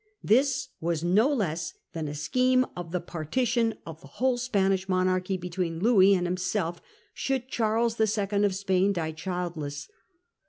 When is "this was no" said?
0.23-1.31